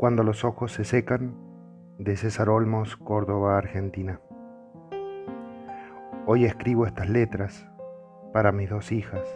Cuando 0.00 0.22
los 0.22 0.46
ojos 0.46 0.72
se 0.72 0.84
secan, 0.84 1.34
de 1.98 2.16
César 2.16 2.48
Olmos, 2.48 2.96
Córdoba, 2.96 3.58
Argentina. 3.58 4.18
Hoy 6.24 6.46
escribo 6.46 6.86
estas 6.86 7.10
letras 7.10 7.68
para 8.32 8.50
mis 8.50 8.70
dos 8.70 8.92
hijas, 8.92 9.28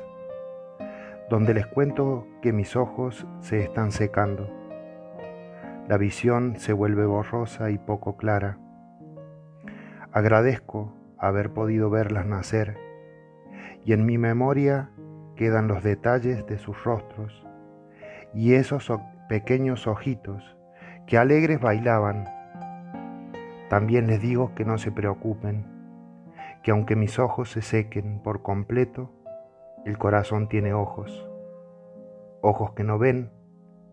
donde 1.28 1.52
les 1.52 1.66
cuento 1.66 2.26
que 2.40 2.54
mis 2.54 2.76
ojos 2.76 3.26
se 3.40 3.60
están 3.60 3.92
secando. 3.92 4.48
La 5.86 5.98
visión 5.98 6.54
se 6.56 6.72
vuelve 6.72 7.04
borrosa 7.04 7.68
y 7.68 7.76
poco 7.76 8.16
clara. 8.16 8.56
Agradezco 10.12 10.94
haber 11.18 11.50
podido 11.50 11.90
verlas 11.90 12.24
nacer 12.24 12.78
y 13.84 13.92
en 13.92 14.06
mi 14.06 14.16
memoria 14.16 14.88
quedan 15.36 15.68
los 15.68 15.82
detalles 15.82 16.46
de 16.46 16.56
sus 16.56 16.82
rostros 16.84 17.46
y 18.32 18.54
esos 18.54 18.90
pequeños 19.28 19.86
ojitos 19.86 20.54
que 21.06 21.18
alegres 21.18 21.60
bailaban. 21.60 22.24
También 23.68 24.06
les 24.06 24.20
digo 24.20 24.54
que 24.54 24.64
no 24.64 24.78
se 24.78 24.90
preocupen, 24.90 25.66
que 26.62 26.70
aunque 26.70 26.96
mis 26.96 27.18
ojos 27.18 27.50
se 27.50 27.62
sequen 27.62 28.20
por 28.22 28.42
completo, 28.42 29.10
el 29.84 29.98
corazón 29.98 30.48
tiene 30.48 30.72
ojos, 30.72 31.28
ojos 32.40 32.72
que 32.72 32.84
no 32.84 32.98
ven, 32.98 33.30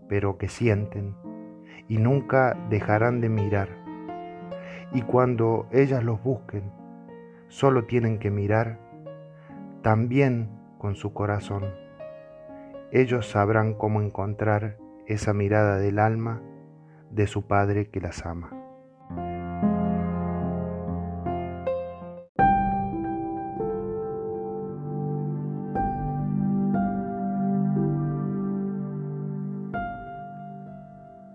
pero 0.08 0.38
que 0.38 0.48
sienten 0.48 1.16
y 1.88 1.98
nunca 1.98 2.58
dejarán 2.70 3.20
de 3.20 3.30
mirar. 3.30 3.70
Y 4.94 5.02
cuando 5.02 5.68
ellas 5.72 6.04
los 6.04 6.24
busquen, 6.24 6.72
solo 7.48 7.86
tienen 7.86 8.20
que 8.20 8.32
mirar 8.32 8.80
también 9.82 10.50
con 10.78 10.96
su 10.96 11.14
corazón. 11.14 11.66
Ellos 12.92 13.30
sabrán 13.30 13.74
cómo 13.74 14.02
encontrar 14.02 14.78
esa 15.08 15.34
mirada 15.34 15.78
del 15.78 16.00
alma 16.00 16.42
de 17.12 17.28
su 17.28 17.44
Padre 17.44 17.90
que 17.90 18.02
las 18.02 18.26
ama. 18.26 18.50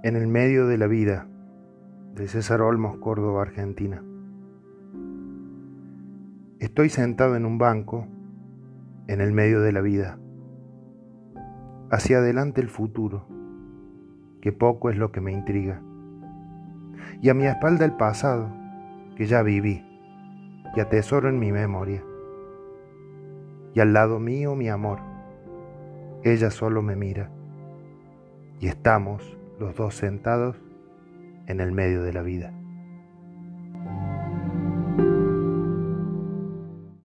En 0.03 0.15
el 0.15 0.29
medio 0.29 0.67
de 0.67 0.79
la 0.79 0.87
vida 0.87 1.27
de 2.15 2.29
César 2.29 2.63
Olmos, 2.63 2.97
Córdoba, 2.99 3.43
Argentina. 3.43 4.03
Estoy 6.61 6.89
sentado 6.89 7.37
en 7.37 7.45
un 7.45 7.59
banco 7.59 8.07
en 9.09 9.21
el 9.21 9.33
medio 9.33 9.61
de 9.61 9.73
la 9.73 9.81
vida. 9.83 10.19
Hacia 11.91 12.19
adelante 12.19 12.61
el 12.61 12.69
futuro, 12.69 13.27
que 14.47 14.53
poco 14.53 14.91
es 14.91 14.97
lo 14.97 15.11
que 15.11 15.21
me 15.21 15.33
intriga. 15.33 15.83
Y 17.21 17.31
a 17.31 17.35
mi 17.35 17.47
espalda 17.47 17.85
el 17.85 17.95
pasado, 17.95 18.49
que 19.17 19.27
ya 19.27 19.43
viví 19.43 19.85
y 20.77 20.79
atesoro 20.79 21.29
en 21.29 21.41
mi 21.41 21.51
memoria. 21.51 22.01
Y 23.75 23.81
al 23.81 23.93
lado 23.93 24.21
mío 24.21 24.55
mi 24.55 24.69
amor, 24.69 25.01
ella 26.23 26.53
solo 26.53 26.81
me 26.81 26.95
mira. 26.95 27.29
Y 28.61 28.69
estamos 28.69 29.37
los 29.59 29.75
dos 29.75 29.97
sentados 29.97 30.63
en 31.49 31.59
el 31.59 31.73
medio 31.73 32.05
de 32.05 32.13
la 32.13 32.23
vida. 32.23 32.55